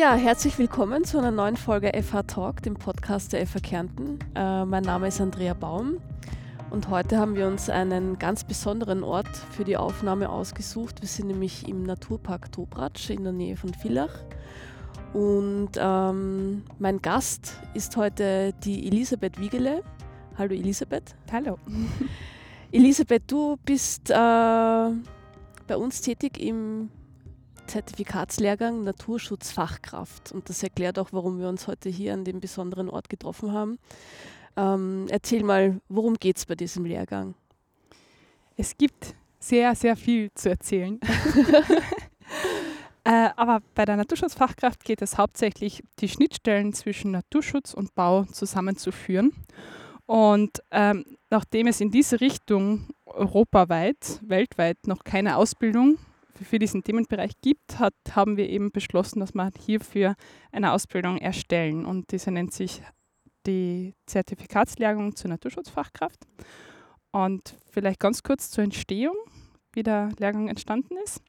[0.00, 4.18] Ja, herzlich willkommen zu einer neuen Folge FH Talk, dem Podcast der FH Kärnten.
[4.34, 5.98] Äh, mein Name ist Andrea Baum
[6.70, 11.02] und heute haben wir uns einen ganz besonderen Ort für die Aufnahme ausgesucht.
[11.02, 14.24] Wir sind nämlich im Naturpark Tobratsch in der Nähe von Villach.
[15.12, 19.82] Und ähm, mein Gast ist heute die Elisabeth Wiegele.
[20.38, 21.14] Hallo Elisabeth.
[21.30, 21.58] Hallo.
[22.72, 26.88] Elisabeth, du bist äh, bei uns tätig im
[27.70, 30.32] Zertifikatslehrgang Naturschutzfachkraft.
[30.32, 33.78] Und das erklärt auch, warum wir uns heute hier an dem besonderen Ort getroffen haben.
[34.56, 37.34] Ähm, erzähl mal, worum geht es bei diesem Lehrgang?
[38.56, 40.98] Es gibt sehr, sehr viel zu erzählen.
[43.04, 49.32] äh, aber bei der Naturschutzfachkraft geht es hauptsächlich, die Schnittstellen zwischen Naturschutz und Bau zusammenzuführen.
[50.06, 55.98] Und ähm, nachdem es in diese Richtung europaweit, weltweit noch keine Ausbildung
[56.44, 60.14] für diesen Themenbereich gibt, hat, haben wir eben beschlossen, dass wir hierfür
[60.52, 61.84] eine Ausbildung erstellen.
[61.84, 62.82] Und diese nennt sich
[63.46, 66.26] die Zertifikatslehrgang zur Naturschutzfachkraft.
[67.12, 69.16] Und vielleicht ganz kurz zur Entstehung,
[69.72, 71.22] wie der Lehrgang entstanden ist.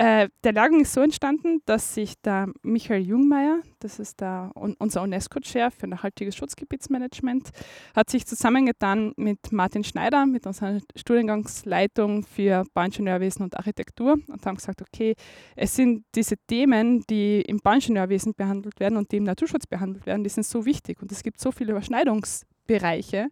[0.00, 5.02] Äh, der Lehrgang ist so entstanden, dass sich der Michael Jungmeier, das ist der, unser
[5.02, 7.50] UNESCO-Chair für nachhaltiges Schutzgebietsmanagement,
[7.96, 14.54] hat sich zusammengetan mit Martin Schneider, mit unserer Studiengangsleitung für Bauingenieurwesen und Architektur und haben
[14.54, 15.16] gesagt, okay,
[15.56, 20.22] es sind diese Themen, die im Bauingenieurwesen behandelt werden und die im Naturschutz behandelt werden,
[20.22, 23.28] die sind so wichtig und es gibt so viele Überschneidungs Bereiche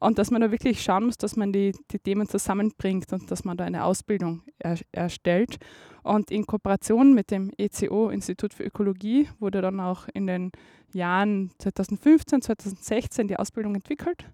[0.00, 3.44] und dass man da wirklich schauen muss, dass man die, die Themen zusammenbringt und dass
[3.44, 5.58] man da eine Ausbildung er, erstellt.
[6.02, 10.50] Und in Kooperation mit dem ECO, Institut für Ökologie, wurde dann auch in den
[10.92, 14.24] Jahren 2015, 2016 die Ausbildung entwickelt.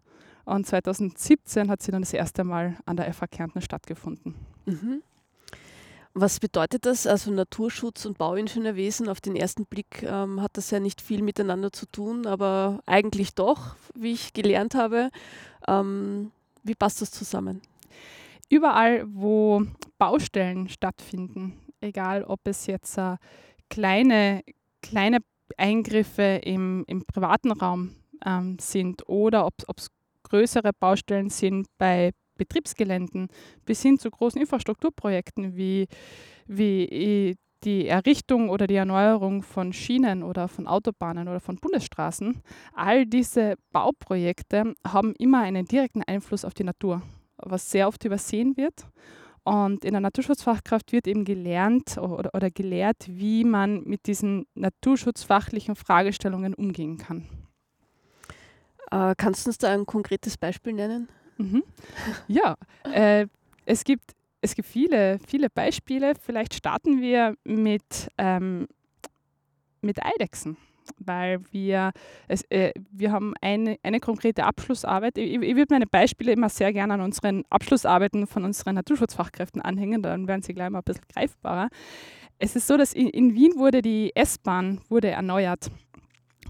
[0.44, 4.34] Und 2017 hat sie dann das erste Mal an der FH Kärnten stattgefunden.
[4.66, 5.02] Mhm.
[6.17, 7.09] Was bedeutet das?
[7.09, 11.73] Also Naturschutz und Bauingenieurwesen, auf den ersten Blick ähm, hat das ja nicht viel miteinander
[11.73, 15.11] zu tun, aber eigentlich doch, wie ich gelernt habe.
[15.67, 16.31] Ähm,
[16.62, 17.62] wie passt das zusammen?
[18.48, 19.63] Überall, wo
[19.98, 23.17] Baustellen stattfinden, egal ob es jetzt äh,
[23.69, 24.45] kleine,
[24.83, 25.19] kleine
[25.57, 29.89] Eingriffe im, im privaten Raum ähm, sind oder ob es
[30.23, 33.28] größere Baustellen sind bei Betriebsgeländen
[33.64, 35.86] bis hin zu großen Infrastrukturprojekten wie,
[36.46, 42.42] wie die Errichtung oder die Erneuerung von Schienen oder von Autobahnen oder von Bundesstraßen.
[42.74, 47.02] All diese Bauprojekte haben immer einen direkten Einfluss auf die Natur,
[47.39, 48.86] was sehr oft übersehen wird.
[49.44, 55.77] Und in der Naturschutzfachkraft wird eben gelernt oder, oder gelehrt, wie man mit diesen naturschutzfachlichen
[55.77, 57.27] Fragestellungen umgehen kann.
[58.90, 61.08] Äh, kannst du uns da ein konkretes Beispiel nennen?
[61.39, 61.62] Mhm.
[62.28, 63.27] Ja, äh,
[63.64, 66.14] es, gibt, es gibt viele, viele Beispiele.
[66.20, 68.67] Vielleicht starten wir mit, ähm,
[69.80, 70.56] mit Eidechsen
[70.98, 71.92] weil wir,
[72.28, 75.18] es, äh, wir haben eine, eine konkrete Abschlussarbeit.
[75.18, 80.02] Ich, ich würde meine Beispiele immer sehr gerne an unseren Abschlussarbeiten von unseren Naturschutzfachkräften anhängen,
[80.02, 81.68] dann werden sie gleich mal ein bisschen greifbarer.
[82.39, 85.70] Es ist so, dass in, in Wien wurde die S-Bahn wurde erneuert.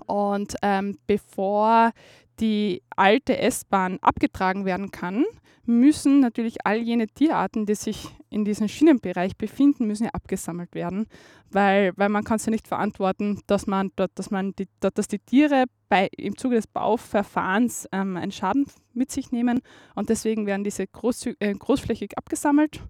[0.06, 1.92] Und ähm, bevor
[2.40, 5.24] die alte S-Bahn abgetragen werden kann,
[5.66, 11.06] müssen natürlich all jene Tierarten, die sich in diesem Schienenbereich befinden, müssen ja abgesammelt werden,
[11.54, 15.20] weil, weil man kann es ja nicht verantworten, dass man, dass man die, dass die
[15.20, 19.60] Tiere bei, im Zuge des Bauverfahrens ähm, einen Schaden mit sich nehmen
[19.94, 22.80] und deswegen werden diese groß, äh, großflächig abgesammelt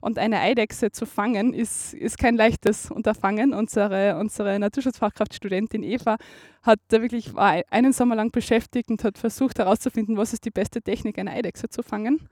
[0.00, 3.54] und eine Eidechse zu fangen ist, ist kein leichtes Unterfangen.
[3.54, 6.16] Unsere, unsere Naturschutzfachkraftstudentin Eva
[6.62, 10.50] hat da wirklich war einen Sommer lang beschäftigt und hat versucht herauszufinden, was ist die
[10.50, 12.28] beste Technik, eine Eidechse zu fangen.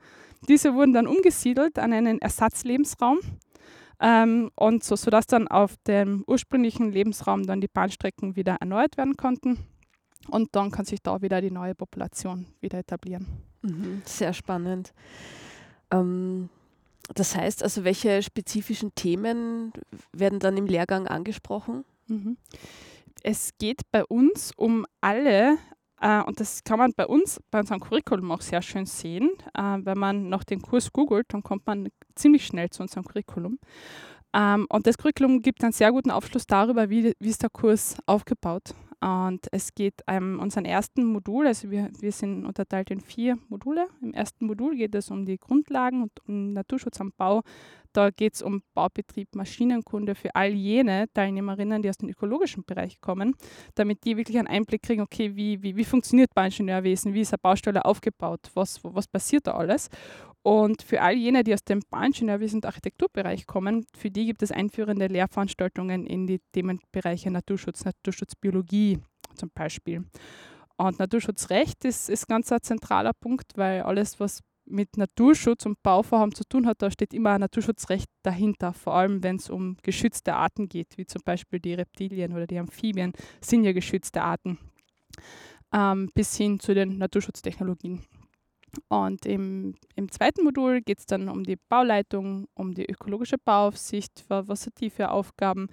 [0.47, 3.19] Diese wurden dann umgesiedelt an einen Ersatzlebensraum.
[4.05, 9.15] Ähm, und so, sodass dann auf dem ursprünglichen Lebensraum dann die Bahnstrecken wieder erneuert werden
[9.15, 9.57] konnten.
[10.27, 13.25] Und dann kann sich da wieder die neue Population wieder etablieren.
[13.61, 14.93] Mhm, sehr spannend.
[15.89, 16.49] Ähm,
[17.13, 19.71] das heißt also, welche spezifischen Themen
[20.11, 21.85] werden dann im Lehrgang angesprochen?
[22.07, 22.35] Mhm.
[23.21, 25.57] Es geht bei uns um alle,
[26.23, 29.29] und das kann man bei uns, bei unserem Curriculum auch sehr schön sehen.
[29.53, 33.59] Äh, wenn man nach dem Kurs googelt, dann kommt man ziemlich schnell zu unserem Curriculum.
[34.33, 37.97] Ähm, und das Curriculum gibt einen sehr guten Aufschluss darüber, wie, wie ist der Kurs
[38.05, 38.73] aufgebaut.
[39.03, 43.87] Und es geht um unseren ersten Modul, also wir, wir sind unterteilt in vier Module.
[44.01, 47.41] Im ersten Modul geht es um die Grundlagen und um Naturschutz am Bau.
[47.91, 53.01] Da geht es um Baubetrieb, Maschinenkunde für all jene Teilnehmerinnen, die aus dem ökologischen Bereich
[53.01, 53.35] kommen,
[53.75, 57.39] damit die wirklich einen Einblick kriegen, okay, wie, wie, wie funktioniert Bauingenieurwesen, wie ist eine
[57.39, 59.89] Baustelle aufgebaut, was, was passiert da alles.
[60.43, 64.51] Und für all jene, die aus dem Bauingenieurwesen und Architekturbereich kommen, für die gibt es
[64.51, 68.99] einführende Lehrveranstaltungen in die Themenbereiche Naturschutz, Naturschutzbiologie
[69.35, 70.03] zum Beispiel.
[70.75, 76.35] Und Naturschutzrecht ist, ist ganz ein zentraler Punkt, weil alles, was mit Naturschutz und Bauvorhaben
[76.35, 80.35] zu tun hat, da steht immer ein Naturschutzrecht dahinter, vor allem wenn es um geschützte
[80.35, 84.57] Arten geht, wie zum Beispiel die Reptilien oder die Amphibien, sind ja geschützte Arten,
[85.73, 88.01] ähm, bis hin zu den Naturschutztechnologien.
[88.89, 94.25] Und im, im zweiten Modul geht es dann um die Bauleitung, um die ökologische Bauaufsicht,
[94.27, 95.67] was hat die für Aufgaben,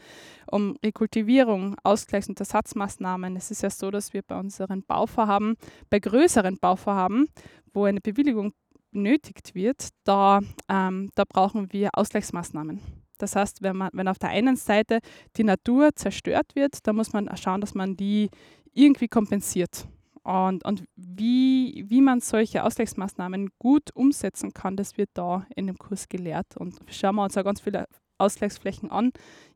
[0.51, 3.37] um Rekultivierung, Ausgleichs- und Ersatzmaßnahmen.
[3.37, 5.57] Es ist ja so, dass wir bei unseren Bauvorhaben,
[5.89, 7.29] bei größeren Bauvorhaben,
[7.73, 8.53] wo eine Bewilligung
[8.91, 12.81] benötigt wird, da, ähm, da brauchen wir Ausgleichsmaßnahmen.
[13.19, 15.01] Das heißt, wenn, man, wenn auf der einen Seite
[15.37, 18.31] die Natur zerstört wird, dann muss man schauen, dass man die
[18.73, 19.87] irgendwie kompensiert.
[20.31, 25.77] Und, und wie, wie man solche Ausgleichsmaßnahmen gut umsetzen kann, das wird da in dem
[25.77, 26.57] Kurs gelehrt.
[26.57, 27.87] Und schauen wir uns auch ganz viele
[28.19, 29.11] Ausgleichsflächen an.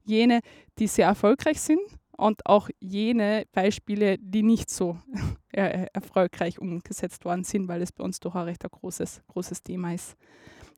[0.04, 0.40] Jene,
[0.80, 1.80] die sehr erfolgreich sind
[2.16, 4.98] und auch jene Beispiele, die nicht so
[5.52, 9.94] erfolgreich umgesetzt worden sind, weil es bei uns doch ein recht ein großes, großes Thema
[9.94, 10.16] ist.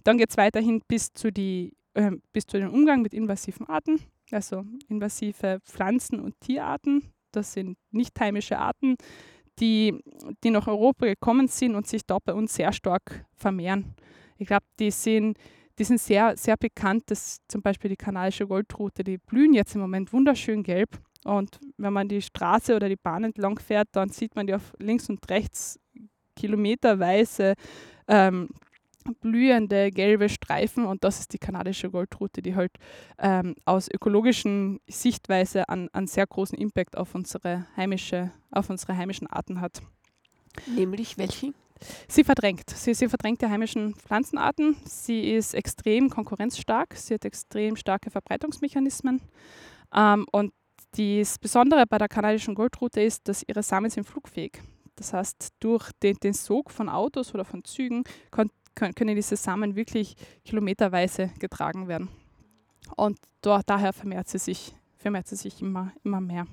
[0.05, 3.99] Dann geht es weiterhin bis zu, die, äh, bis zu den Umgang mit invasiven Arten,
[4.31, 7.03] also invasive Pflanzen- und Tierarten.
[7.33, 8.97] Das sind nicht heimische Arten,
[9.61, 10.03] die,
[10.45, 13.95] die nach Europa gekommen sind und sich da bei uns sehr stark vermehren.
[14.39, 15.39] Ich glaube, die sind,
[15.79, 19.81] die sind sehr, sehr bekannt, dass zum Beispiel die kanadische Goldrute, die blühen jetzt im
[19.81, 20.99] Moment wunderschön gelb.
[21.25, 24.73] Und wenn man die Straße oder die Bahn entlang fährt, dann sieht man die auf
[24.79, 25.81] links und rechts
[26.37, 27.55] kilometerweise
[28.09, 28.49] ähm,
[29.15, 32.73] blühende gelbe Streifen und das ist die kanadische Goldrute, die halt
[33.19, 39.27] ähm, aus ökologischen Sichtweise einen, einen sehr großen Impact auf unsere, heimische, auf unsere heimischen
[39.27, 39.83] Arten hat.
[40.67, 41.53] Nämlich welche?
[42.09, 42.71] Sie verdrängt.
[42.71, 44.77] Sie, sie verdrängt die heimischen Pflanzenarten.
[44.85, 46.95] Sie ist extrem konkurrenzstark.
[46.97, 49.21] Sie hat extrem starke Verbreitungsmechanismen.
[49.95, 50.53] Ähm, und
[50.97, 54.63] das Besondere bei der kanadischen Goldrute ist, dass ihre Samen sind flugfähig.
[54.97, 58.05] Das heißt, durch den, den Sog von Autos oder von Zügen
[58.77, 60.15] können diese Samen wirklich
[60.45, 62.09] kilometerweise getragen werden.
[62.97, 66.47] Und dort, daher vermehrt sie sich, vermehrt sie sich immer, immer mehr.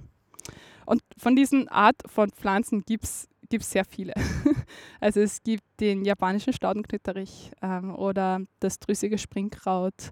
[0.85, 3.27] Und von diesen Art von Pflanzen gibt es
[3.59, 4.13] sehr viele.
[4.99, 10.11] also es gibt den japanischen Staudenknitterich ähm, oder das drüsige Springkraut,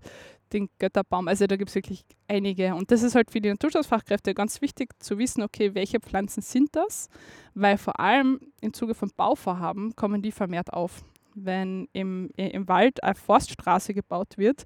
[0.53, 1.27] den Götterbaum.
[1.27, 2.75] Also da gibt es wirklich einige.
[2.75, 6.75] Und das ist halt für die Naturschutzfachkräfte ganz wichtig zu wissen, okay, welche Pflanzen sind
[6.75, 7.09] das?
[7.53, 11.03] Weil vor allem im Zuge von Bauvorhaben kommen die vermehrt auf
[11.35, 14.63] wenn im, im Wald eine Forststraße gebaut wird,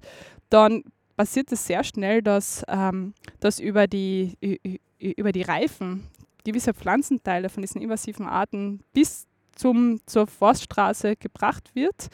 [0.50, 0.82] dann
[1.16, 4.36] passiert es sehr schnell, dass, ähm, dass über, die,
[4.98, 6.06] über die Reifen
[6.44, 9.26] gewisse Pflanzenteile von diesen invasiven Arten bis
[9.56, 12.08] zum, zur Forststraße gebracht wird.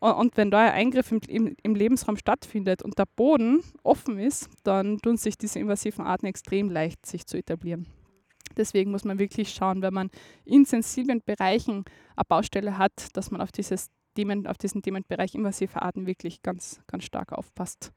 [0.00, 4.18] Und, und wenn da ein Eingriff im, im, im, Lebensraum stattfindet und der Boden offen
[4.18, 7.86] ist, dann tun sich diese invasiven Arten extrem leicht, sich zu etablieren.
[8.56, 10.10] Deswegen muss man wirklich schauen, wenn man
[10.44, 11.84] in sensiblen Bereichen
[12.16, 13.88] eine Baustelle hat, dass man auf dieses
[14.18, 17.92] Themen, auf diesen Themenbereich invasive Arten wirklich ganz, ganz stark aufpasst.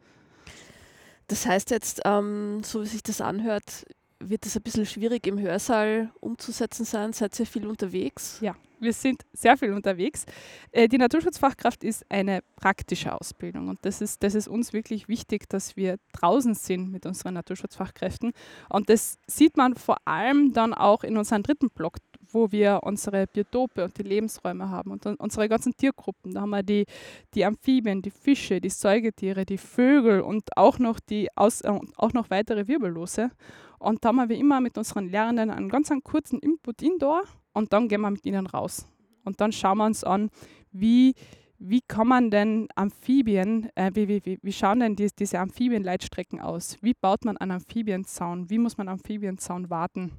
[1.25, 3.87] Das heißt jetzt, ähm, so wie sich das anhört,
[4.19, 7.11] wird es ein bisschen schwierig im Hörsaal umzusetzen sein?
[7.11, 8.37] Seid ihr viel unterwegs?
[8.39, 10.25] Ja, wir sind sehr viel unterwegs.
[10.71, 15.49] Äh, die Naturschutzfachkraft ist eine praktische Ausbildung und das ist, das ist uns wirklich wichtig,
[15.49, 18.33] dass wir draußen sind mit unseren Naturschutzfachkräften.
[18.69, 21.97] Und das sieht man vor allem dann auch in unserem dritten Block,
[22.33, 26.33] wo wir unsere Biotope und die Lebensräume haben und unsere ganzen Tiergruppen.
[26.33, 26.85] Da haben wir die,
[27.33, 32.13] die Amphibien, die Fische, die Säugetiere, die Vögel und auch noch, die Aus, äh, auch
[32.13, 33.31] noch weitere Wirbellose.
[33.79, 37.23] Und da haben wir immer mit unseren Lehrenden einen ganz einen kurzen Input indoor
[37.53, 38.85] und dann gehen wir mit ihnen raus.
[39.23, 40.29] Und dann schauen wir uns an,
[40.71, 41.15] wie,
[41.57, 46.77] wie kann man denn Amphibien, äh, wie, wie, wie schauen denn die, diese Amphibienleitstrecken aus?
[46.81, 48.49] Wie baut man einen Amphibienzaun?
[48.49, 50.11] Wie muss man Amphibienzaun warten?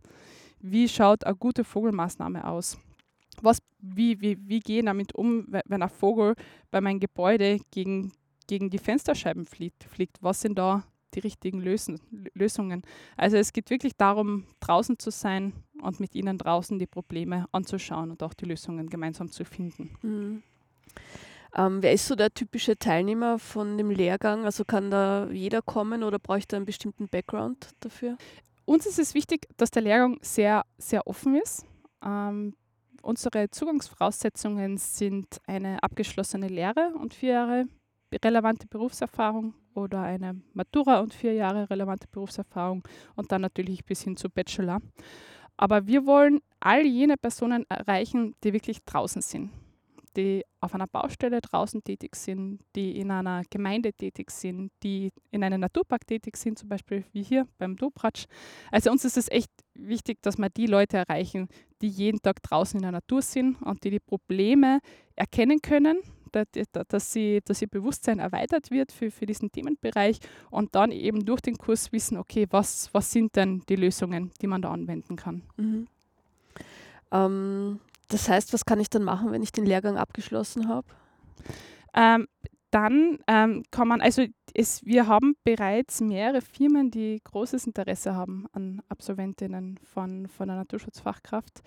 [0.62, 2.78] Wie schaut eine gute Vogelmaßnahme aus?
[3.42, 6.35] Was, wie, wie, wie gehe ich damit um, wenn ein Vogel
[6.71, 8.12] bei meinem Gebäude gegen,
[8.47, 10.23] gegen die Fensterscheiben fliegt, fliegt?
[10.23, 12.00] Was sind da die richtigen Lösen,
[12.35, 12.83] Lösungen?
[13.16, 15.52] Also es geht wirklich darum, draußen zu sein
[15.83, 19.90] und mit ihnen draußen die Probleme anzuschauen und auch die Lösungen gemeinsam zu finden.
[20.02, 20.42] Mhm.
[21.54, 24.45] Ähm, wer ist so der typische Teilnehmer von dem Lehrgang?
[24.45, 28.16] Also kann da jeder kommen oder ich da einen bestimmten Background dafür?
[28.73, 31.67] Uns ist es wichtig, dass der Lehrgang sehr, sehr offen ist.
[32.02, 32.57] Ähm,
[33.02, 37.64] unsere Zugangsvoraussetzungen sind eine abgeschlossene Lehre und vier Jahre
[38.25, 42.83] relevante Berufserfahrung oder eine Matura und vier Jahre relevante Berufserfahrung
[43.14, 44.81] und dann natürlich bis hin zu Bachelor.
[45.59, 49.50] Aber wir wollen all jene Personen erreichen, die wirklich draußen sind,
[50.16, 55.42] die auf einer Baustelle draußen tätig sind, die in einer Gemeinde tätig sind, die in
[55.42, 58.26] einem Naturpark tätig sind, zum Beispiel wie hier beim Dobratsch.
[58.71, 61.49] Also uns ist es echt wichtig, dass wir die Leute erreichen,
[61.81, 64.81] die jeden Tag draußen in der Natur sind und die die Probleme
[65.16, 65.99] erkennen können,
[66.33, 70.19] dass, sie, dass ihr Bewusstsein erweitert wird für, für diesen Themenbereich
[70.50, 74.47] und dann eben durch den Kurs wissen, okay, was, was sind denn die Lösungen, die
[74.47, 75.42] man da anwenden kann.
[75.57, 75.87] Mhm.
[77.11, 77.81] Ähm,
[78.12, 80.87] das heißt, was kann ich dann machen, wenn ich den Lehrgang abgeschlossen habe?
[81.95, 82.26] Ähm,
[82.73, 88.47] dann ähm, kann man, also es, wir haben bereits mehrere Firmen, die großes Interesse haben
[88.52, 91.62] an Absolventinnen von, von der Naturschutzfachkraft,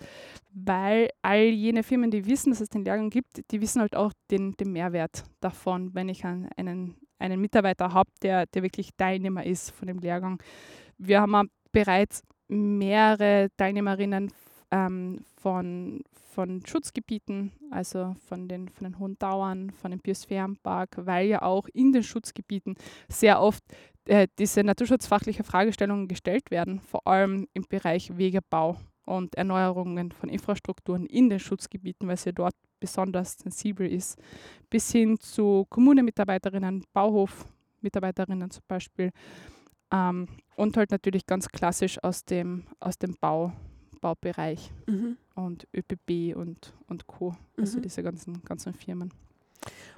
[0.52, 4.12] weil all jene Firmen, die wissen, dass es den Lehrgang gibt, die wissen halt auch
[4.32, 9.46] den, den Mehrwert davon, wenn ich einen, einen, einen Mitarbeiter habe, der, der wirklich Teilnehmer
[9.46, 10.42] ist von dem Lehrgang.
[10.98, 14.32] Wir haben bereits mehrere Teilnehmerinnen
[14.76, 16.02] ähm, von,
[16.34, 21.68] von Schutzgebieten, also von den, von den Hohen Dauern, von dem Biosphärenpark, weil ja auch
[21.72, 22.74] in den Schutzgebieten
[23.08, 23.64] sehr oft
[24.06, 31.06] äh, diese naturschutzfachliche Fragestellungen gestellt werden, vor allem im Bereich Wegebau und Erneuerungen von Infrastrukturen
[31.06, 34.18] in den Schutzgebieten, weil sie dort besonders sensibel ist,
[34.68, 39.10] bis hin zu Kommunenmitarbeiterinnen, Bauhofmitarbeiterinnen zum Beispiel
[39.92, 43.52] ähm, und halt natürlich ganz klassisch aus dem, aus dem Bau
[44.06, 45.16] Baubereich mhm.
[45.34, 47.82] und ÖPB und, und Co., also mhm.
[47.82, 49.10] diese ganzen, ganzen Firmen.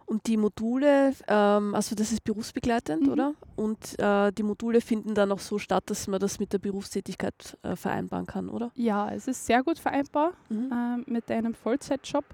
[0.07, 3.13] Und die Module, ähm, also das ist berufsbegleitend, mhm.
[3.13, 3.35] oder?
[3.55, 7.59] Und äh, die Module finden dann auch so statt, dass man das mit der Berufstätigkeit
[7.63, 8.71] äh, vereinbaren kann, oder?
[8.75, 10.73] Ja, es ist sehr gut vereinbar mhm.
[10.73, 12.25] äh, mit einem Vollzeitjob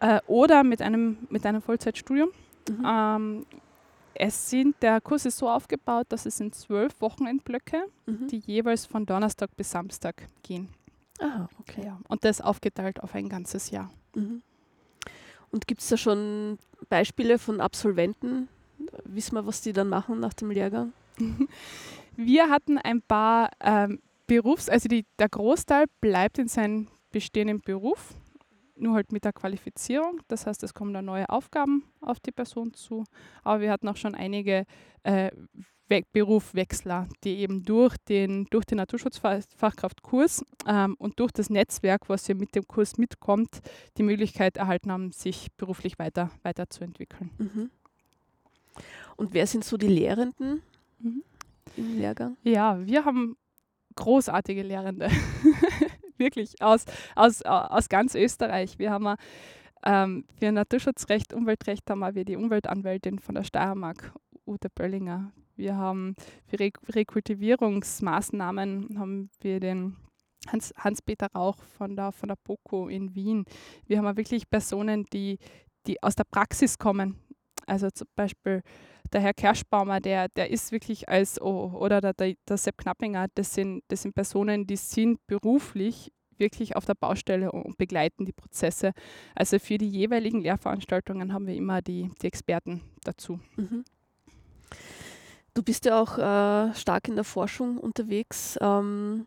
[0.00, 2.30] äh, oder mit einem, mit einem Vollzeitstudium.
[2.68, 2.84] Mhm.
[2.84, 3.46] Ähm,
[4.14, 8.26] es sind, der Kurs ist so aufgebaut, dass es in zwölf Wochenendblöcke, mhm.
[8.26, 10.68] die jeweils von Donnerstag bis Samstag gehen.
[11.18, 11.84] Ah, okay.
[11.84, 13.90] Ja, und das aufgeteilt auf ein ganzes Jahr.
[14.14, 14.42] Mhm.
[15.50, 16.58] Und gibt es da schon
[16.88, 18.48] Beispiele von Absolventen?
[19.04, 20.92] Wissen wir, was die dann machen nach dem Lehrgang?
[22.16, 28.14] Wir hatten ein paar ähm, Berufs-, also die, der Großteil bleibt in seinem bestehenden Beruf,
[28.76, 30.20] nur halt mit der Qualifizierung.
[30.28, 33.04] Das heißt, es kommen da neue Aufgaben auf die Person zu.
[33.42, 34.64] Aber wir hatten auch schon einige
[35.02, 35.30] äh,
[36.12, 42.34] Berufwechsler, die eben durch den, durch den Naturschutzfachkraftkurs ähm, und durch das Netzwerk, was hier
[42.34, 43.60] mit dem Kurs mitkommt,
[43.96, 47.30] die Möglichkeit erhalten haben, sich beruflich weiter, weiterzuentwickeln.
[47.38, 47.70] Mhm.
[49.16, 50.62] Und wer sind so die Lehrenden
[51.00, 51.22] mhm.
[51.76, 52.36] im Lehrgang?
[52.44, 53.36] Ja, wir haben
[53.96, 55.10] großartige Lehrende.
[56.18, 58.78] Wirklich aus, aus, aus ganz Österreich.
[58.78, 59.16] Wir haben
[59.84, 64.12] ähm, für Naturschutzrecht, Umweltrecht haben wir die Umweltanwältin von der Steiermark,
[64.46, 65.32] Ute Böllinger.
[65.58, 66.14] Wir haben
[66.46, 69.96] für Re Rekultivierungsmaßnahmen haben wir den
[70.46, 73.44] Hans, Hans-Peter Rauch von der, von der BOKO in Wien.
[73.86, 75.38] Wir haben wirklich Personen, die,
[75.86, 77.16] die aus der Praxis kommen.
[77.66, 78.62] Also zum Beispiel
[79.12, 83.52] der Herr Kerschbaumer, der, der ist wirklich als, oder der, der, der Sepp Knappinger, das
[83.52, 88.92] sind, das sind Personen, die sind beruflich wirklich auf der Baustelle und begleiten die Prozesse.
[89.34, 93.40] Also für die jeweiligen Lehrveranstaltungen haben wir immer die, die Experten dazu.
[93.56, 93.84] Mhm.
[95.58, 98.56] Du bist ja auch äh, stark in der Forschung unterwegs.
[98.60, 99.26] Ähm,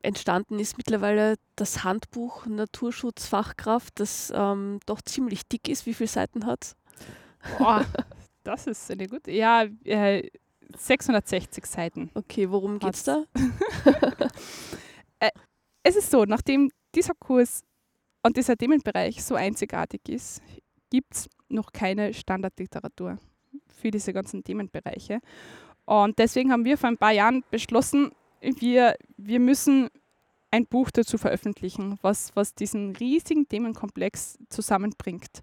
[0.00, 5.86] entstanden ist mittlerweile das Handbuch Naturschutzfachkraft, das ähm, doch ziemlich dick ist.
[5.86, 6.76] Wie viele Seiten hat es?
[8.44, 9.32] das ist eine gute.
[9.32, 10.30] Ja, äh,
[10.76, 12.12] 660 Seiten.
[12.14, 13.24] Okay, worum geht es da?
[15.18, 15.30] äh,
[15.82, 17.64] es ist so, nachdem dieser Kurs
[18.22, 20.40] und dieser Themenbereich so einzigartig ist,
[20.90, 23.18] gibt es noch keine Standardliteratur
[23.68, 25.20] für diese ganzen Themenbereiche.
[25.84, 29.88] Und deswegen haben wir vor ein paar Jahren beschlossen, wir, wir müssen
[30.50, 35.40] ein Buch dazu veröffentlichen, was, was diesen riesigen Themenkomplex zusammenbringt.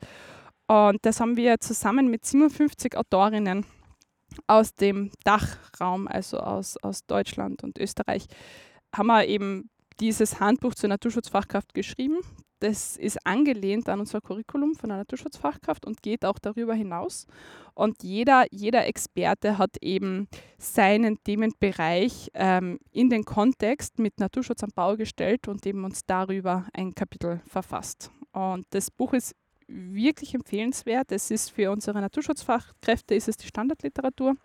[0.68, 3.66] Und das haben wir zusammen mit 57 Autorinnen
[4.48, 8.28] aus dem Dachraum, also aus, aus Deutschland und Österreich,
[8.96, 12.20] haben wir eben dieses Handbuch zur Naturschutzfachkraft geschrieben.
[12.62, 17.26] Das ist angelehnt an unser Curriculum von der Naturschutzfachkraft und geht auch darüber hinaus.
[17.74, 20.28] Und jeder, jeder Experte hat eben
[20.60, 26.68] seinen Themenbereich ähm, in den Kontext mit Naturschutz am Bau gestellt und eben uns darüber
[26.74, 28.12] ein Kapitel verfasst.
[28.32, 29.36] Und das Buch ist
[29.68, 31.12] wirklich empfehlenswert.
[31.12, 34.36] Es ist für unsere Naturschutzfachkräfte ist es die Standardliteratur.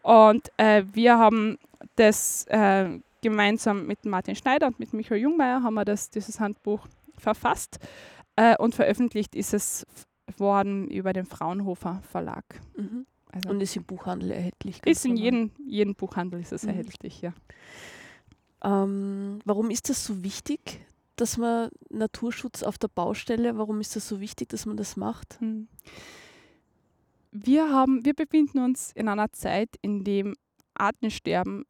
[0.00, 1.58] Und äh, wir haben
[1.96, 6.88] das äh, gemeinsam mit Martin Schneider und mit Michael Jungmeier haben wir das, dieses Handbuch
[7.22, 7.78] verfasst
[8.36, 9.86] äh, und veröffentlicht ist es
[10.36, 12.44] worden über den Fraunhofer Verlag.
[12.76, 13.06] Mhm.
[13.30, 14.80] Also und ist im Buchhandel erhältlich?
[14.84, 16.70] Ist in jedem, jedem Buchhandel ist es mhm.
[16.70, 17.32] erhältlich, ja.
[18.62, 20.84] Ähm, warum ist das so wichtig,
[21.16, 25.40] dass man Naturschutz auf der Baustelle, warum ist das so wichtig, dass man das macht?
[25.40, 25.68] Hm.
[27.32, 30.34] Wir, haben, wir befinden uns in einer Zeit, in dem
[30.74, 31.64] Artensterben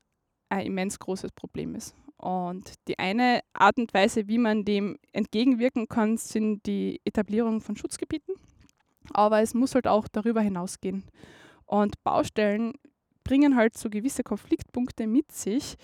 [0.49, 1.95] ein immens großes Problem ist.
[2.23, 7.77] Und die eine Art und Weise, wie man dem entgegenwirken kann, sind die Etablierung von
[7.77, 8.37] Schutzgebieten.
[9.13, 11.03] Aber es muss halt auch darüber hinausgehen.
[11.67, 12.75] Und Baustellen
[13.25, 15.75] bringen halt so gewisse Konfliktpunkte mit sich,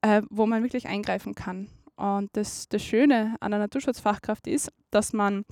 [0.00, 1.68] äh, wo man wirklich eingreifen kann.
[1.96, 5.44] Und das, das Schöne an einer Naturschutzfachkraft ist, dass man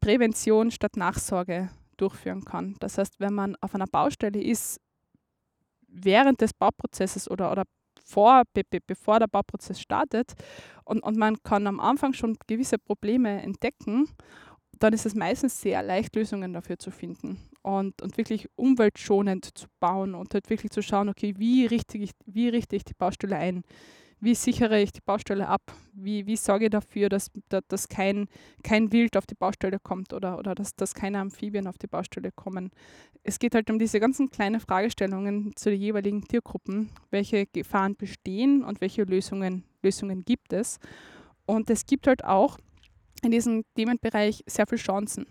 [0.00, 2.76] Prävention statt Nachsorge durchführen kann.
[2.78, 4.80] Das heißt, wenn man auf einer Baustelle ist,
[5.88, 7.64] während des Bauprozesses oder, oder
[8.10, 10.34] vor, be, be, bevor der Bauprozess startet
[10.84, 14.08] und, und man kann am Anfang schon gewisse Probleme entdecken,
[14.78, 19.66] dann ist es meistens sehr leicht, Lösungen dafür zu finden und, und wirklich umweltschonend zu
[19.78, 23.36] bauen und halt wirklich zu schauen, okay, wie richte ich, wie richte ich die Baustelle
[23.36, 23.62] ein?
[24.20, 25.62] Wie sichere ich die Baustelle ab?
[25.92, 27.30] Wie, wie sorge ich dafür, dass,
[27.68, 28.28] dass kein,
[28.62, 32.30] kein Wild auf die Baustelle kommt oder, oder dass, dass keine Amphibien auf die Baustelle
[32.30, 32.70] kommen?
[33.22, 36.90] Es geht halt um diese ganzen kleinen Fragestellungen zu den jeweiligen Tiergruppen.
[37.10, 40.78] Welche Gefahren bestehen und welche Lösungen, Lösungen gibt es?
[41.46, 42.58] Und es gibt halt auch
[43.22, 45.26] in diesem Themenbereich sehr viele Chancen,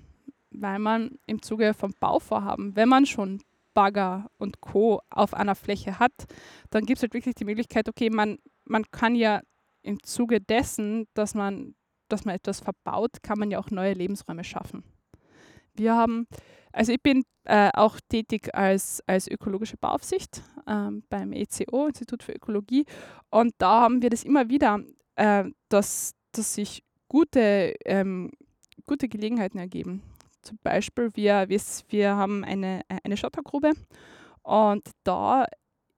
[0.52, 3.42] weil man im Zuge vom Bauvorhaben, wenn man schon
[3.74, 5.02] Bagger und Co.
[5.10, 6.12] auf einer Fläche hat,
[6.70, 8.38] dann gibt es halt wirklich die Möglichkeit, okay, man,
[8.70, 9.42] man kann ja
[9.82, 11.76] im Zuge dessen, dass man,
[12.08, 14.84] dass man etwas verbaut, kann man ja auch neue Lebensräume schaffen.
[15.74, 16.28] Wir haben,
[16.72, 22.34] also ich bin äh, auch tätig als, als ökologische Bauaufsicht ähm, beim ECO, Institut für
[22.34, 22.86] Ökologie,
[23.30, 24.80] und da haben wir das immer wieder,
[25.16, 28.32] äh, dass, dass sich gute, ähm,
[28.86, 30.04] gute Gelegenheiten ergeben.
[30.42, 33.72] Zum Beispiel, wir, wir, haben eine, eine Schottergrube
[34.44, 35.46] und da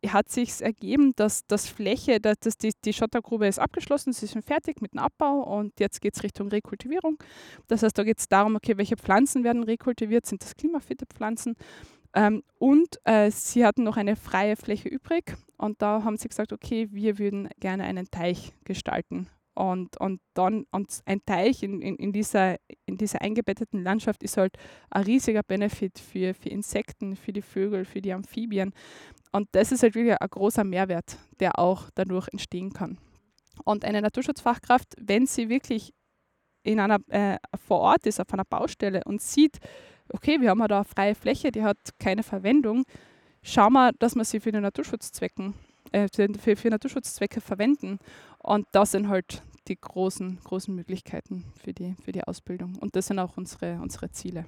[0.08, 4.81] hat sich ergeben, dass das Fläche, dass, die, die Schottergrube ist abgeschlossen, sie sind fertig
[4.81, 7.17] mit dem Abbau und jetzt geht es Richtung Rekultivierung.
[7.67, 11.55] Das heißt, da geht es darum, okay, welche Pflanzen werden rekultiviert, sind das klimafitte Pflanzen?
[12.13, 16.51] Ähm, und äh, sie hatten noch eine freie Fläche übrig und da haben sie gesagt,
[16.51, 21.96] okay, wir würden gerne einen Teich gestalten und, und dann und ein Teich in, in,
[21.98, 24.57] in, dieser, in dieser eingebetteten Landschaft ist halt
[24.90, 28.74] ein riesiger Benefit für, für Insekten, für die Vögel, für die Amphibien.
[29.31, 32.98] Und das ist halt wirklich ein großer Mehrwert, der auch dadurch entstehen kann.
[33.63, 35.94] Und eine Naturschutzfachkraft, wenn sie wirklich
[36.63, 39.59] in einer, äh, vor Ort ist, auf einer Baustelle und sieht,
[40.09, 42.83] okay, wir haben da eine freie Fläche, die hat keine Verwendung,
[43.41, 45.53] schauen wir, dass wir sie für die Naturschutzzwecken
[45.91, 48.00] äh, für, für Naturschutzzwecke verwenden.
[48.39, 52.77] Und das sind halt die großen, großen Möglichkeiten für die, für die Ausbildung.
[52.79, 54.46] Und das sind auch unsere, unsere Ziele.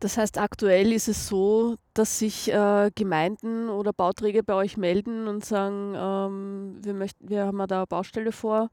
[0.00, 5.26] Das heißt, aktuell ist es so, dass sich äh, Gemeinden oder Bauträger bei euch melden
[5.26, 8.70] und sagen, ähm, wir, möchten, wir haben da eine Baustelle vor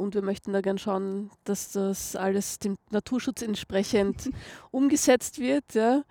[0.00, 4.30] und wir möchten da gern schauen, dass das alles dem Naturschutz entsprechend
[4.70, 5.74] umgesetzt wird.
[5.74, 6.02] Ja.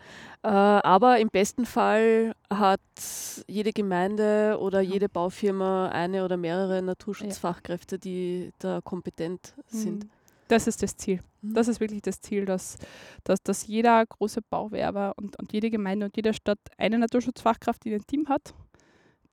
[0.43, 2.79] Äh, aber im besten Fall hat
[3.47, 10.05] jede Gemeinde oder jede Baufirma eine oder mehrere Naturschutzfachkräfte, die da kompetent sind.
[10.05, 10.09] Mhm.
[10.49, 11.19] Das ist das Ziel.
[11.41, 11.53] Mhm.
[11.53, 12.77] Das ist wirklich das Ziel, dass,
[13.23, 17.93] dass, dass jeder große Bauwerber und, und jede Gemeinde und jede Stadt eine Naturschutzfachkraft in
[17.93, 18.53] ihrem Team hat,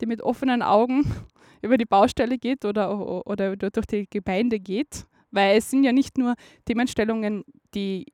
[0.01, 1.11] die mit offenen Augen
[1.63, 6.19] über die Baustelle geht oder, oder durch die Gemeinde geht, weil es sind ja nicht
[6.19, 6.35] nur
[6.67, 8.13] Themenstellungen, die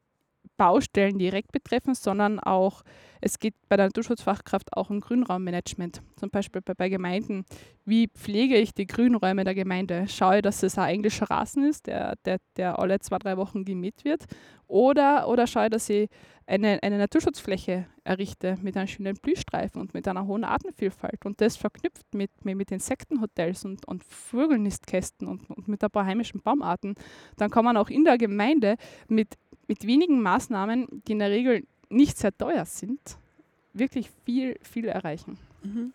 [0.62, 2.84] Baustellen direkt betreffen, sondern auch,
[3.20, 6.02] es geht bei der Naturschutzfachkraft auch um Grünraummanagement.
[6.14, 7.44] Zum Beispiel bei, bei Gemeinden.
[7.84, 10.06] Wie pflege ich die Grünräume der Gemeinde?
[10.06, 14.04] Schaue, dass es ein englischer Rasen ist, der, der, der alle zwei, drei Wochen gemäht
[14.04, 14.22] wird.
[14.68, 16.08] Oder, oder schaue, dass ich
[16.46, 21.26] eine, eine Naturschutzfläche errichte mit einem schönen Blühstreifen und mit einer hohen Artenvielfalt.
[21.26, 26.06] Und das verknüpft mit, mit, mit Insektenhotels und, und Vogelnistkästen und, und mit ein paar
[26.06, 26.94] heimischen Baumarten.
[27.36, 28.76] Dann kann man auch in der Gemeinde
[29.08, 29.36] mit
[29.72, 33.00] mit wenigen Maßnahmen, die in der Regel nicht sehr teuer sind,
[33.72, 35.38] wirklich viel, viel erreichen.
[35.62, 35.94] Mhm.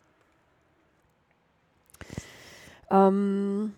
[2.90, 3.76] Ähm,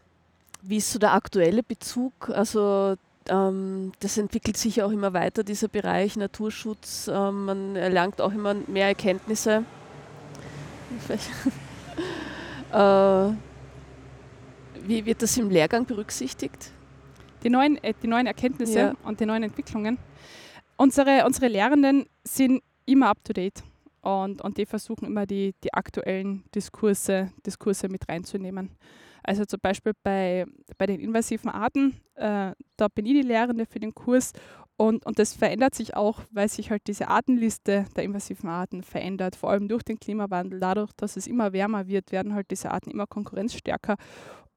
[0.62, 2.30] wie ist so der aktuelle Bezug?
[2.30, 2.96] Also
[3.28, 7.10] ähm, das entwickelt sich ja auch immer weiter, dieser Bereich Naturschutz.
[7.14, 9.66] Ähm, man erlangt auch immer mehr Erkenntnisse.
[12.72, 13.34] äh,
[14.88, 16.72] wie wird das im Lehrgang berücksichtigt?
[17.44, 18.96] Die neuen, äh, die neuen Erkenntnisse ja.
[19.04, 19.98] und die neuen Entwicklungen.
[20.78, 23.64] Unsere, unsere Lehrenden sind immer up to date
[24.02, 28.72] und, und die versuchen immer die, die aktuellen Diskurse, Diskurse mit reinzunehmen.
[29.24, 30.46] Also zum Beispiel bei,
[30.78, 34.34] bei den invasiven Arten, äh, da bin ich die Lehrende für den Kurs
[34.80, 39.36] Und, und das verändert sich auch, weil sich halt diese Artenliste der invasiven Arten verändert,
[39.36, 40.62] vor allem durch den Klimawandel.
[40.62, 43.98] Dadurch, dass es immer wärmer wird, werden halt diese Arten immer konkurrenzstärker.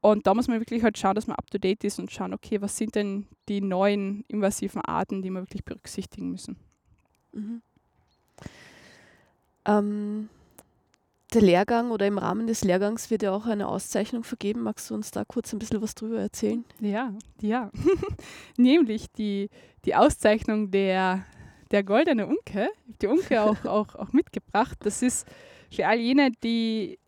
[0.01, 2.77] Und da muss man wirklich halt schauen, dass man up-to-date ist und schauen, okay, was
[2.77, 6.55] sind denn die neuen invasiven Arten, die wir wirklich berücksichtigen müssen.
[7.33, 7.61] Mhm.
[9.65, 10.29] Ähm,
[11.35, 14.63] der Lehrgang oder im Rahmen des Lehrgangs wird ja auch eine Auszeichnung vergeben.
[14.63, 16.65] Magst du uns da kurz ein bisschen was drüber erzählen?
[16.81, 17.71] Ja, ja.
[18.57, 19.49] Nämlich die,
[19.85, 21.25] die Auszeichnung der,
[21.71, 22.69] der Goldene Unke.
[23.01, 24.79] Die Unke auch, auch, auch mitgebracht.
[24.81, 25.27] Das ist
[25.71, 26.99] für all jene, die,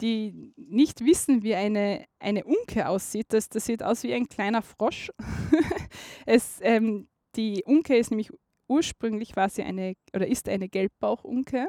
[0.00, 3.26] die nicht wissen, wie eine, eine Unke aussieht.
[3.28, 5.10] Das, das sieht aus wie ein kleiner Frosch.
[6.26, 8.30] es, ähm, die Unke ist nämlich
[8.66, 11.68] ursprünglich war sie eine oder ist eine Gelbbauchunke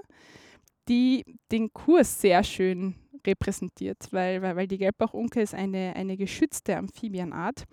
[0.88, 2.96] die den Kurs sehr schön
[3.26, 7.64] repräsentiert, weil, weil, weil die Gelbbauchunke ist eine, eine geschützte Amphibienart,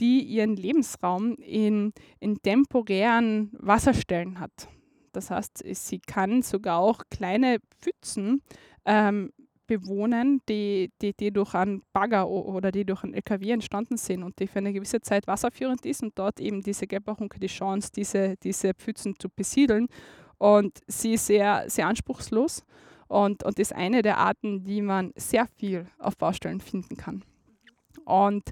[0.00, 4.68] die ihren Lebensraum in, in temporären Wasserstellen hat.
[5.12, 8.42] Das heißt, sie kann sogar auch kleine Pfützen
[8.84, 9.30] ähm,
[9.66, 14.38] bewohnen, die, die, die durch einen Bagger oder die durch einen LKW entstanden sind und
[14.38, 18.36] die für eine gewisse Zeit wasserführend ist und dort eben diese Gelbbauchunke die Chance, diese,
[18.42, 19.88] diese Pfützen zu besiedeln
[20.44, 22.64] und sie ist sehr, sehr anspruchslos
[23.08, 27.24] und, und ist eine der Arten, die man sehr viel auf Baustellen finden kann.
[28.04, 28.50] Und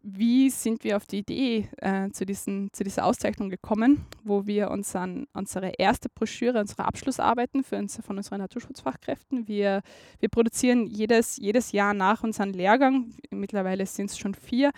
[0.00, 4.70] wie sind wir auf die Idee äh, zu, diesen, zu dieser Auszeichnung gekommen, wo wir
[4.70, 9.82] uns an unsere erste Broschüre, unsere Abschlussarbeiten für uns, von unseren Naturschutzfachkräften, wir,
[10.20, 14.70] wir produzieren jedes, jedes Jahr nach unserem Lehrgang, mittlerweile sind es schon vier,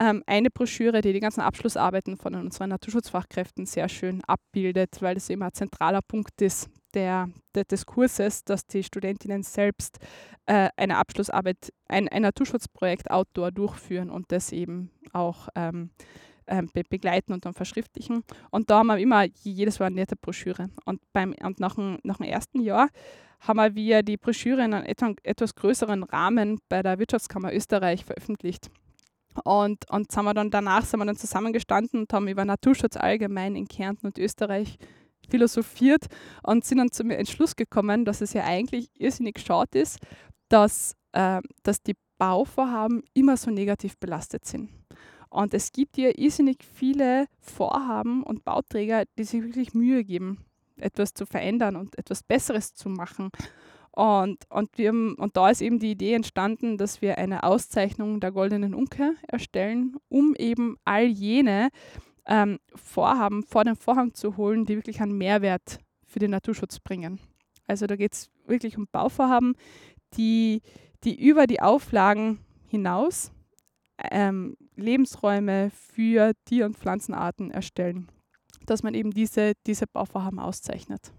[0.00, 5.30] ähm, eine Broschüre, die die ganzen Abschlussarbeiten von unseren Naturschutzfachkräften sehr schön abbildet, weil das
[5.30, 9.98] immer ein zentraler Punkt ist der, der, des Kurses, dass die Studentinnen selbst
[10.46, 15.90] äh, eine Abschlussarbeit, ein, ein Naturschutzprojekt Outdoor durchführen und das eben auch ähm,
[16.46, 18.22] ähm, be begleiten und dann verschriftlichen.
[18.50, 20.68] Und da haben wir immer jedes Mal eine nette Broschüre.
[20.84, 22.88] Und, beim, und nach, dem, nach dem ersten Jahr
[23.40, 28.70] haben wir die Broschüre in einem etwas größeren Rahmen bei der Wirtschaftskammer Österreich veröffentlicht.
[29.44, 33.56] Und, und sind wir dann danach sind wir dann zusammengestanden und haben über Naturschutz allgemein
[33.56, 34.78] in Kärnten und Österreich
[35.28, 36.06] philosophiert
[36.42, 39.98] und sind dann zum Entschluss gekommen, dass es ja eigentlich irrsinnig schade ist,
[40.48, 44.70] dass, äh, dass die Bauvorhaben immer so negativ belastet sind.
[45.30, 50.38] Und es gibt ja irrsinnig viele Vorhaben und Bauträger, die sich wirklich Mühe geben,
[50.76, 53.30] etwas zu verändern und etwas Besseres zu machen.
[53.96, 58.32] Und, und, wir, und da ist eben die Idee entstanden, dass wir eine Auszeichnung der
[58.32, 61.68] Goldenen Unke erstellen, um eben all jene
[62.26, 67.20] ähm, Vorhaben vor den Vorhang zu holen, die wirklich einen Mehrwert für den Naturschutz bringen.
[67.68, 69.54] Also da geht es wirklich um Bauvorhaben,
[70.16, 70.62] die,
[71.04, 73.30] die über die Auflagen hinaus
[74.10, 78.08] ähm, Lebensräume für Tier- und Pflanzenarten erstellen,
[78.66, 81.12] dass man eben diese, diese Bauvorhaben auszeichnet.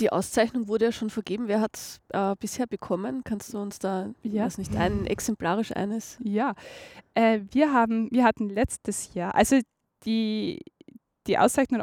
[0.00, 1.48] Die Auszeichnung wurde ja schon vergeben.
[1.48, 3.22] Wer hat es äh, bisher bekommen?
[3.24, 4.44] Kannst du uns da, ja.
[4.44, 6.18] weiß nicht, ein exemplarisch eines?
[6.22, 6.54] Ja,
[7.14, 9.58] äh, wir haben, wir hatten letztes Jahr, also
[10.04, 10.60] die,
[11.26, 11.80] die Auszeichnung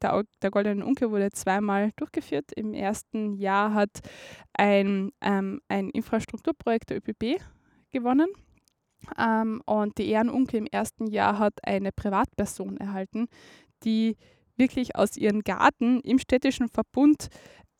[0.00, 2.52] der, der Goldenen Unke wurde zweimal durchgeführt.
[2.52, 3.90] Im ersten Jahr hat
[4.54, 7.40] ein, ähm, ein Infrastrukturprojekt der ÖPB
[7.92, 8.28] gewonnen.
[9.18, 13.28] Ähm, und die Ehrenunke im ersten Jahr hat eine Privatperson erhalten,
[13.84, 14.16] die
[14.56, 17.28] wirklich aus ihrem Garten im städtischen Verbund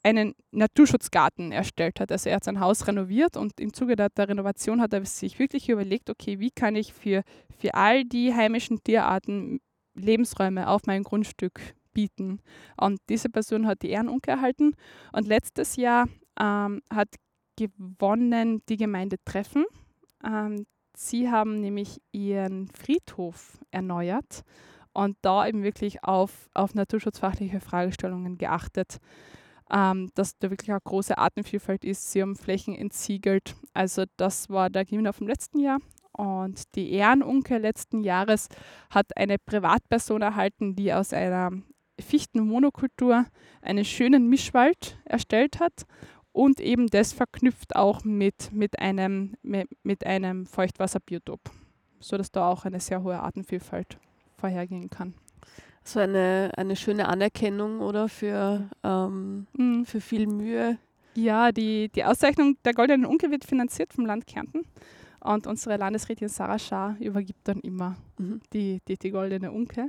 [0.02, 2.12] einen Naturschutzgarten erstellt hat.
[2.12, 5.68] Also er hat sein Haus renoviert und im Zuge der, Renovation hat er sich wirklich
[5.68, 7.22] überlegt, okay, wie kann ich für,
[7.58, 9.60] für all die heimischen Tierarten
[9.94, 12.40] Lebensräume auf meinem Grundstück bieten.
[12.76, 14.74] Und diese Person hat die Ehrenunke erhalten.
[15.12, 16.06] Und letztes Jahr
[16.38, 17.08] ähm, hat
[17.56, 19.64] gewonnen die Gemeinde Treffen.
[20.24, 24.42] Ähm, sie haben nämlich ihren Friedhof erneuert
[24.94, 28.98] und da eben wirklich auf, auf naturschutzfachliche Fragestellungen geachtet,
[29.70, 32.12] ähm, dass da wirklich eine große Artenvielfalt ist.
[32.12, 33.57] Sie haben Flächen entsiegelt.
[33.74, 35.78] Also das war der Gewinner vom letzten Jahr.
[36.12, 38.48] Und die Ehrenunke letzten Jahres
[38.88, 41.50] hat eine Privatperson erhalten, die aus einer
[41.98, 43.24] Fichtenmonokultur
[43.62, 45.87] einen schönen Mischwald erstellt hat
[46.33, 51.40] und eben das verknüpft auch mit, mit, einem, mit, mit einem Feuchtwasserbiotop,
[52.00, 53.98] sodass da auch eine sehr hohe Artenvielfalt
[54.44, 55.14] vorhergehen kann.
[55.85, 59.87] So eine, eine schöne Anerkennung oder für, ähm, mhm.
[59.87, 60.78] für viel Mühe.
[61.14, 64.62] Ja, die, die Auszeichnung der Goldenen Unke wird finanziert vom Land Kärnten.
[65.20, 68.40] Und unsere Landesrätin Sarah Schaar übergibt dann immer mhm.
[68.52, 69.88] die, die, die Goldene Unke.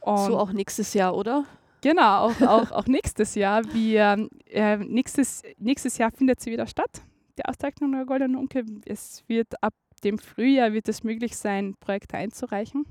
[0.00, 1.44] Und so auch nächstes Jahr, oder?
[1.82, 3.62] Genau, auch, auch, auch nächstes Jahr.
[3.74, 7.02] Wir, äh, nächstes, nächstes Jahr findet sie wieder statt,
[7.38, 8.64] die Auszeichnung der Goldenen Unke.
[8.86, 9.74] Es wird ab
[10.04, 12.86] dem Frühjahr wird es möglich sein, Projekte einzureichen.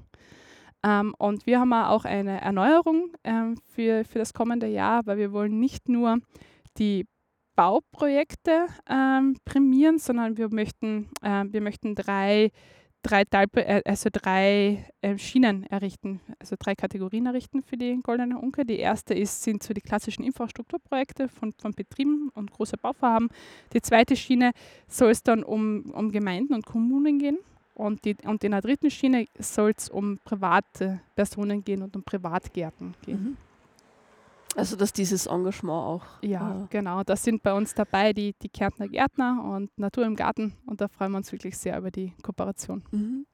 [0.84, 5.32] Ähm, und wir haben auch eine Erneuerung ähm, für, für das kommende Jahr, weil wir
[5.32, 6.18] wollen nicht nur
[6.78, 7.06] die
[7.56, 12.50] Bauprojekte ähm, prämieren, sondern wir möchten, äh, wir möchten drei,
[13.04, 13.24] drei,
[13.56, 18.66] äh, also drei äh, Schienen errichten, also drei Kategorien errichten für die Goldene Unke.
[18.66, 23.30] Die erste ist, sind so die klassischen Infrastrukturprojekte von, von Betrieben und große Bauvorhaben.
[23.74, 24.52] Die zweite Schiene
[24.88, 27.38] soll es dann um, um Gemeinden und Kommunen gehen.
[27.74, 32.04] Und, die, und in der dritten Schiene soll es um private Personen gehen und um
[32.04, 33.24] Privatgärten gehen.
[33.24, 33.38] Mhm.
[34.56, 36.06] Also dass dieses Engagement auch.
[36.22, 37.04] Ja, äh, genau.
[37.04, 40.88] Das sind bei uns dabei die, die Kärntner Gärtner und Natur im Garten und da
[40.90, 42.84] freuen wir uns wirklich sehr über die Kooperation.
[42.92, 43.26] Mhm.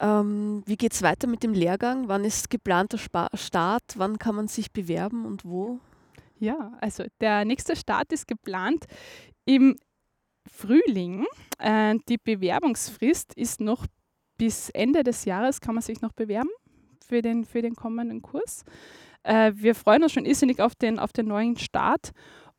[0.00, 2.08] Ähm, wie geht es weiter mit dem Lehrgang?
[2.08, 3.82] Wann ist geplanter Spa Start?
[3.96, 5.80] Wann kann man sich bewerben und wo?
[6.38, 8.86] Ja, also der nächste Start ist geplant
[9.44, 9.76] im
[10.48, 11.26] Frühling.
[11.58, 13.86] Äh, die Bewerbungsfrist ist noch
[14.38, 16.50] bis Ende des Jahres, kann man sich noch bewerben
[17.06, 18.64] für den, für den kommenden Kurs.
[19.22, 22.12] Äh, wir freuen uns schon irrsinnig auf den, auf den neuen Start.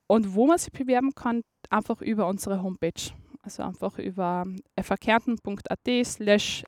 [0.07, 3.11] Und wo man sich bewerben kann, einfach über unsere Homepage.
[3.41, 4.45] Also einfach über
[4.79, 6.63] fhkärnten.at slash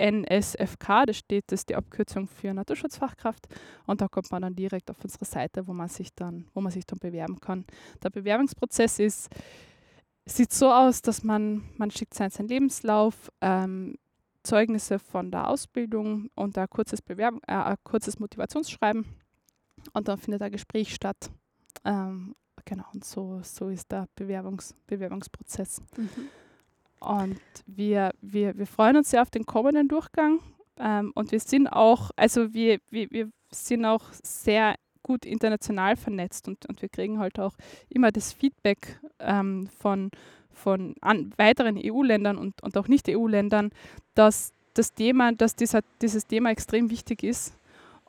[0.00, 3.46] NSFK, das steht, das ist die Abkürzung für Naturschutzfachkraft.
[3.86, 6.72] Und da kommt man dann direkt auf unsere Seite, wo man sich dann, wo man
[6.72, 7.64] sich dann bewerben kann.
[8.02, 9.28] Der Bewerbungsprozess ist,
[10.26, 13.96] sieht so aus, dass man, man schickt seinen, seinen Lebenslauf, ähm,
[14.42, 19.04] Zeugnisse von der Ausbildung und ein kurzes, Bewerb äh, ein kurzes Motivationsschreiben
[19.92, 21.30] und dann findet ein Gespräch statt.
[21.84, 25.80] Ähm, genau, und so, so ist der Bewerbungs Bewerbungsprozess.
[25.96, 26.28] Mhm.
[27.00, 30.40] Und wir, wir, wir freuen uns sehr auf den kommenden Durchgang.
[30.76, 36.48] Ähm, und wir sind auch, also wir, wir, wir sind auch sehr gut international vernetzt
[36.48, 37.54] und, und wir kriegen halt auch
[37.88, 40.10] immer das Feedback ähm, von,
[40.50, 43.70] von an weiteren EU-Ländern und, und auch Nicht-EU-Ländern,
[44.14, 47.54] dass das Thema, dass dieser, dieses Thema extrem wichtig ist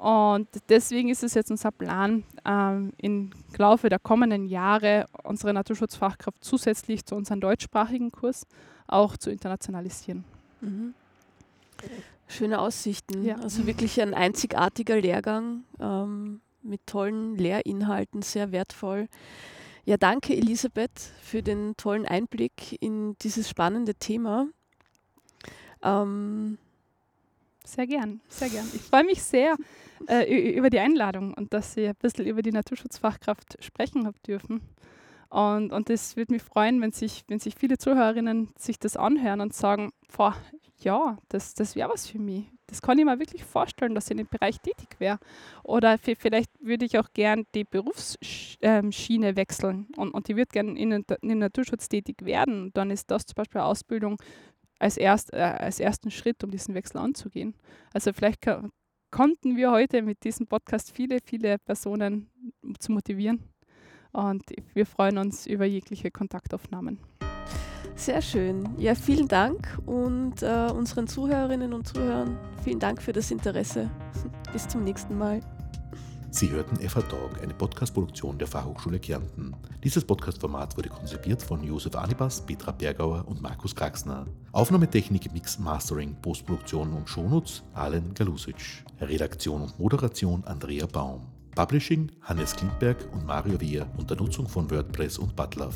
[0.04, 6.44] und deswegen ist es jetzt unser Plan, ähm, im Laufe der kommenden Jahre unsere Naturschutzfachkraft
[6.44, 8.46] zusätzlich zu unserem deutschsprachigen Kurs
[8.88, 10.26] auch zu internationalisieren.
[10.60, 10.94] Mhm.
[12.28, 13.24] Schöne Aussichten.
[13.24, 13.38] Ja.
[13.38, 19.08] Also wirklich ein einzigartiger Lehrgang ähm, mit tollen Lehrinhalten, sehr wertvoll.
[19.86, 24.47] Ja, danke Elisabeth für den tollen Einblick in dieses spannende Thema.
[25.82, 26.58] Ähm,
[27.65, 28.65] sehr gern, sehr gern.
[28.73, 29.56] Ich freue mich sehr
[30.08, 34.62] äh, über die Einladung und dass Sie ein bisschen über die Naturschutzfachkraft sprechen haben dürfen.
[35.30, 39.54] Und, und würde mich freuen, wenn sich, wenn sich viele Zuhörerinnen sich das anhören und
[39.54, 40.36] sagen, boah,
[40.80, 42.53] ja, das, das wäre was für mich.
[42.67, 45.19] Das kann ich mir wirklich vorstellen, dass ich in dem Bereich tätig wäre.
[45.63, 50.80] Oder vielleicht würde ich auch gern die Berufsschiene ähm, wechseln und, und ich würde gerne
[50.80, 52.71] in, in Naturschutz tätig werden.
[52.73, 54.17] Dann ist das zum Beispiel Ausbildung
[54.80, 57.56] als, erst, äh, als ersten Schritt, um diesen Wechsel anzugehen.
[57.93, 58.45] Also vielleicht
[59.12, 62.30] konnten wir heute mit diesem Podcast viele, viele Personen
[62.80, 63.43] zu motivieren.
[64.12, 66.99] Und wir freuen uns über jegliche Kontaktaufnahmen.
[67.96, 68.70] Sehr schön.
[68.78, 73.90] Ja, vielen Dank und äh, unseren Zuhörerinnen und Zuhörern vielen Dank für das Interesse.
[74.54, 75.42] Bis zum nächsten Mal.
[76.32, 79.56] Sie hörten FH Talk, eine Podcast-Produktion der Fachhochschule Kärnten.
[79.84, 84.26] Dieses Podcast-Format wurde konzipiert von Josef Anibas, Petra Bergauer und Markus Kraxner.
[84.52, 88.84] Aufnahmetechnik, Mix, Mastering, Postproduktion und Shownotes Alen Galusic.
[89.00, 91.22] Redaktion und Moderation Andrea Baum.
[91.56, 95.76] Publishing Hannes Klintberg und Mario Wehr unter Nutzung von WordPress und Butlove.